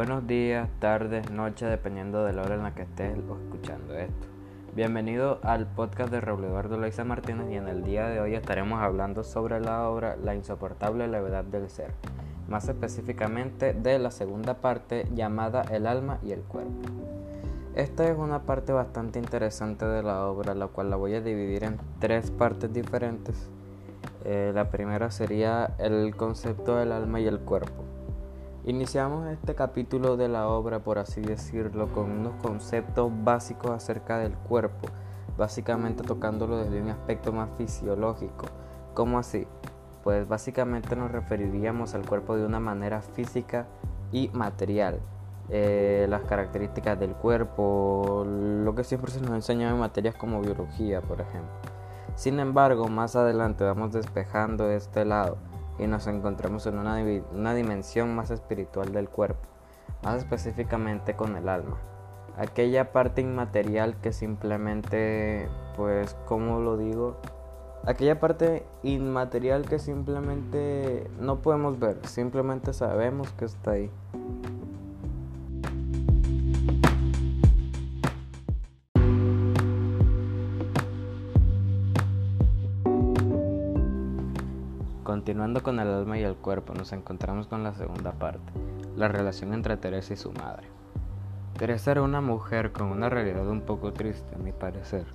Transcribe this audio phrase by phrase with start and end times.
[0.00, 4.28] Buenos días, tardes, noches, dependiendo de la hora en la que estés escuchando esto.
[4.74, 8.80] Bienvenido al podcast de Raúl Eduardo Loiza Martínez y en el día de hoy estaremos
[8.80, 11.92] hablando sobre la obra La insoportable levedad del ser,
[12.48, 16.88] más específicamente de la segunda parte llamada El alma y el cuerpo.
[17.74, 21.62] Esta es una parte bastante interesante de la obra, la cual la voy a dividir
[21.62, 23.50] en tres partes diferentes.
[24.24, 27.84] Eh, la primera sería el concepto del alma y el cuerpo.
[28.64, 34.34] Iniciamos este capítulo de la obra, por así decirlo, con unos conceptos básicos acerca del
[34.34, 34.88] cuerpo,
[35.38, 38.48] básicamente tocándolo desde un aspecto más fisiológico.
[38.92, 39.46] ¿Cómo así?
[40.04, 43.66] Pues básicamente nos referiríamos al cuerpo de una manera física
[44.12, 45.00] y material.
[45.48, 51.00] Eh, las características del cuerpo, lo que siempre se nos enseña en materias como biología,
[51.00, 51.50] por ejemplo.
[52.14, 55.38] Sin embargo, más adelante vamos despejando este lado
[55.80, 57.02] y nos encontramos en una,
[57.32, 59.48] una dimensión más espiritual del cuerpo,
[60.02, 61.78] más específicamente con el alma.
[62.36, 67.16] Aquella parte inmaterial que simplemente, pues, ¿cómo lo digo?
[67.86, 73.90] Aquella parte inmaterial que simplemente no podemos ver, simplemente sabemos que está ahí.
[85.10, 88.52] Continuando con el alma y el cuerpo, nos encontramos con la segunda parte,
[88.94, 90.68] la relación entre Teresa y su madre.
[91.58, 95.06] Teresa era una mujer con una realidad un poco triste, a mi parecer,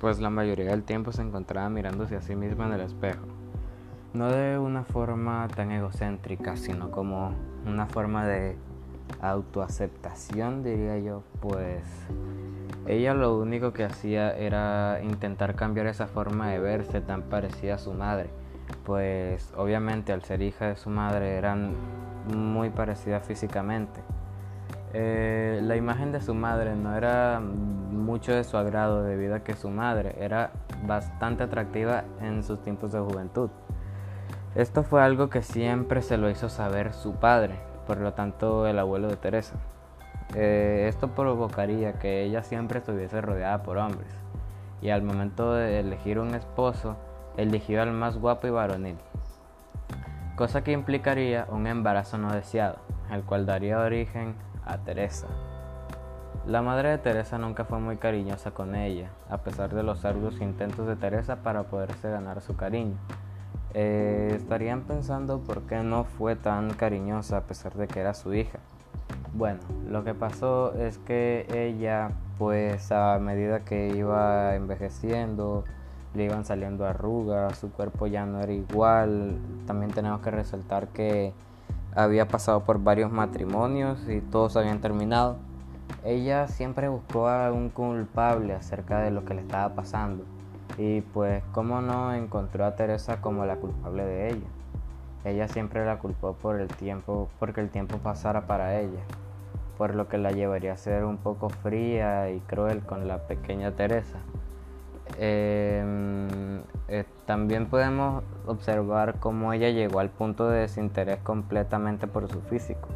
[0.00, 3.26] pues la mayoría del tiempo se encontraba mirándose a sí misma en el espejo.
[4.14, 7.32] No de una forma tan egocéntrica, sino como
[7.66, 8.56] una forma de
[9.20, 11.84] autoaceptación, diría yo, pues
[12.86, 17.78] ella lo único que hacía era intentar cambiar esa forma de verse tan parecida a
[17.78, 18.30] su madre
[18.84, 21.74] pues obviamente al ser hija de su madre eran
[22.34, 24.00] muy parecidas físicamente.
[24.92, 29.54] Eh, la imagen de su madre no era mucho de su agrado debido a que
[29.54, 30.52] su madre era
[30.86, 33.50] bastante atractiva en sus tiempos de juventud.
[34.54, 37.58] Esto fue algo que siempre se lo hizo saber su padre,
[37.88, 39.56] por lo tanto el abuelo de Teresa.
[40.36, 44.08] Eh, esto provocaría que ella siempre estuviese rodeada por hombres
[44.80, 46.96] y al momento de elegir un esposo
[47.36, 48.96] eligió al más guapo y varonil,
[50.36, 52.76] cosa que implicaría un embarazo no deseado,
[53.10, 54.34] el cual daría origen
[54.64, 55.26] a Teresa.
[56.46, 60.40] La madre de Teresa nunca fue muy cariñosa con ella, a pesar de los arduos
[60.40, 62.96] intentos de Teresa para poderse ganar su cariño.
[63.72, 68.34] Eh, estarían pensando por qué no fue tan cariñosa a pesar de que era su
[68.34, 68.58] hija.
[69.32, 75.64] Bueno, lo que pasó es que ella, pues a medida que iba envejeciendo,
[76.14, 79.36] le iban saliendo arrugas, su cuerpo ya no era igual.
[79.66, 81.32] También tenemos que resaltar que
[81.94, 85.36] había pasado por varios matrimonios y todos habían terminado.
[86.04, 90.24] Ella siempre buscó a un culpable acerca de lo que le estaba pasando
[90.78, 94.46] y pues cómo no encontró a Teresa como la culpable de ella.
[95.24, 99.00] Ella siempre la culpó por el tiempo, porque el tiempo pasara para ella,
[99.78, 103.70] por lo que la llevaría a ser un poco fría y cruel con la pequeña
[103.70, 104.18] Teresa.
[105.18, 112.40] Em, eh, también podemos observar cómo ella llegó al punto de desinterés completamente por su
[112.42, 112.88] físico,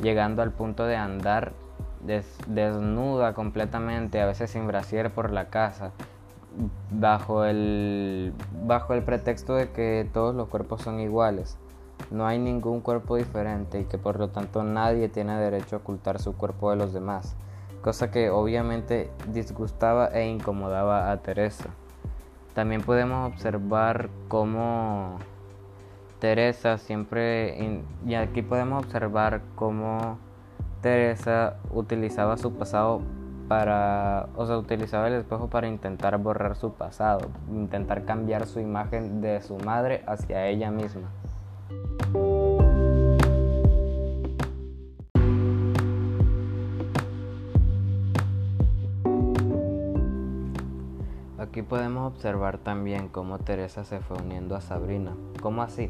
[0.00, 1.52] llegando al punto de andar
[2.46, 5.92] desnuda completamente, a veces sin brasier por la casa,
[6.90, 8.34] bajo el,
[8.66, 11.56] bajo el pretexto de que todos los cuerpos son iguales.
[12.10, 16.20] No hay ningún cuerpo diferente y que por lo tanto nadie tiene derecho a ocultar
[16.20, 17.34] su cuerpo de los demás
[17.84, 21.68] cosa que obviamente disgustaba e incomodaba a Teresa.
[22.54, 25.18] También podemos observar cómo
[26.18, 30.16] Teresa siempre, y aquí podemos observar cómo
[30.80, 33.02] Teresa utilizaba su pasado
[33.48, 39.20] para, o sea, utilizaba el espejo para intentar borrar su pasado, intentar cambiar su imagen
[39.20, 41.10] de su madre hacia ella misma.
[51.54, 55.14] Aquí podemos observar también cómo Teresa se fue uniendo a Sabrina.
[55.40, 55.88] ¿Cómo así?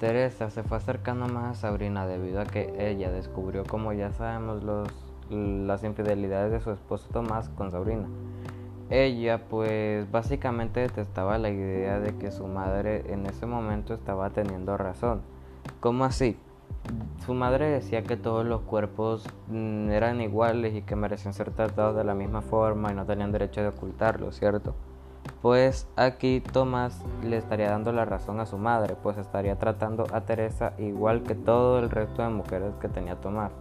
[0.00, 4.64] Teresa se fue acercando más a Sabrina debido a que ella descubrió, como ya sabemos,
[4.64, 4.88] los,
[5.28, 8.08] las infidelidades de su esposo Tomás con Sabrina.
[8.88, 14.78] Ella pues básicamente detestaba la idea de que su madre en ese momento estaba teniendo
[14.78, 15.20] razón.
[15.80, 16.38] ¿Cómo así?
[17.26, 21.94] Su madre decía que todos los cuerpos mm, eran iguales y que merecían ser tratados
[21.94, 24.74] de la misma forma y no tenían derecho de ocultarlo, ¿cierto?
[25.42, 30.22] Pues aquí Tomás le estaría dando la razón a su madre, pues estaría tratando a
[30.22, 33.52] Teresa igual que todo el resto de mujeres que tenía Tomás.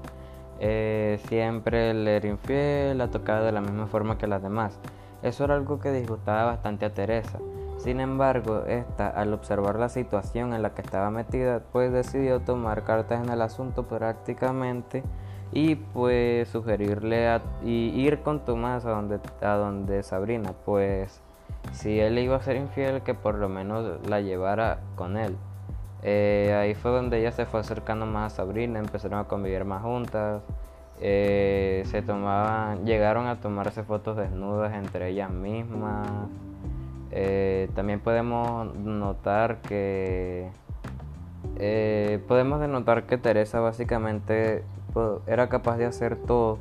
[0.59, 4.79] Eh, siempre le era infiel, la tocaba de la misma forma que las demás.
[5.21, 7.39] Eso era algo que disgustaba bastante a Teresa.
[7.77, 12.83] Sin embargo, esta, al observar la situación en la que estaba metida, pues decidió tomar
[12.83, 15.03] cartas en el asunto prácticamente
[15.51, 21.21] y pues sugerirle a, y ir con Tomás a donde, a donde Sabrina, pues
[21.73, 25.35] si él iba a ser infiel, que por lo menos la llevara con él.
[26.03, 29.81] Eh, ahí fue donde ella se fue acercando más a Sabrina, empezaron a convivir más
[29.81, 30.43] juntas,
[31.01, 36.07] eh, se tomaban, llegaron a tomarse fotos desnudas entre ellas mismas.
[37.11, 40.49] Eh, también podemos notar que
[42.27, 44.63] podemos denotar que Teresa básicamente
[45.27, 46.59] era capaz de hacer todo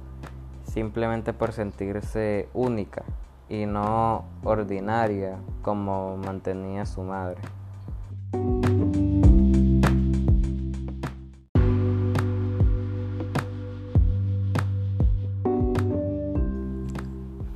[0.64, 3.02] simplemente por sentirse única
[3.52, 7.36] y no ordinaria como mantenía su madre.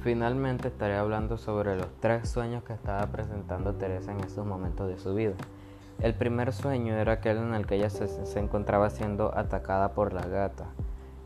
[0.03, 4.99] Finalmente estaré hablando sobre los tres sueños que estaba presentando Teresa en esos momentos de
[4.99, 5.35] su vida.
[6.01, 10.27] El primer sueño era aquel en el que ella se, encontraba siendo atacada por la
[10.27, 10.67] gata.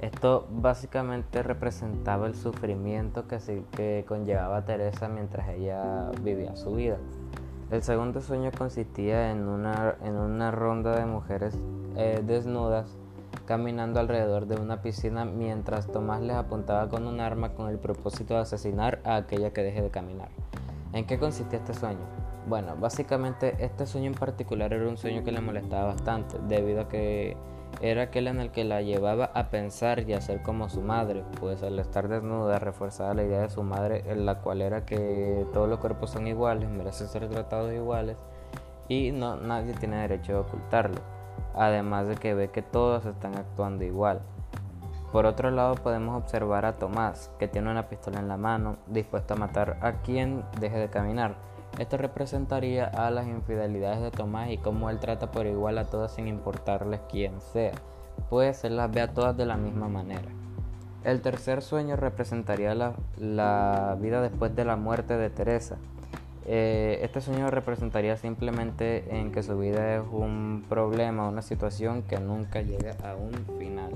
[0.00, 3.38] Esto básicamente representaba el sufrimiento que,
[3.72, 6.96] que conllevaba Teresa mientras ella vivía su vida.
[7.70, 11.56] El segundo sueño consistía en una, en una ronda de mujeres
[11.96, 12.96] eh, desnudas
[13.46, 18.34] caminando alrededor de una piscina mientras Tomás les apuntaba con un arma con el propósito
[18.34, 20.28] de asesinar a aquella que deje de caminar.
[20.92, 22.00] ¿En qué consistía este sueño?
[22.48, 26.88] Bueno, básicamente este sueño en particular era un sueño que le molestaba bastante, debido a
[26.88, 27.36] que
[27.80, 31.24] era aquel en el que la llevaba a pensar y a ser como su madre,
[31.40, 35.46] pues al estar desnuda reforzaba la idea de su madre, en la cual era que
[35.52, 38.16] todos los cuerpos son iguales, merecen ser tratados iguales
[38.88, 41.00] y no nadie tiene derecho a ocultarlo,
[41.54, 44.20] además de que ve que todos están actuando igual.
[45.12, 49.34] Por otro lado podemos observar a Tomás, que tiene una pistola en la mano, dispuesto
[49.34, 51.34] a matar a quien deje de caminar
[51.80, 56.12] esto representaría a las infidelidades de Tomás y cómo él trata por igual a todas
[56.12, 57.72] sin importarles quién sea,
[58.28, 60.28] pues él las ve a todas de la misma manera.
[61.04, 65.78] El tercer sueño representaría la, vida después de la muerte de Teresa.
[66.44, 72.20] Eh, este sueño representaría simplemente en que su vida es un problema, una situación que
[72.20, 73.92] nunca llega a un final.